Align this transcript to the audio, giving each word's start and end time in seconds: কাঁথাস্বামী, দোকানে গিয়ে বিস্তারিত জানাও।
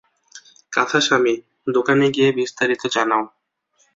কাঁথাস্বামী, 0.73 1.33
দোকানে 1.67 2.05
গিয়ে 2.11 2.29
বিস্তারিত 2.31 2.81
জানাও। 2.87 3.23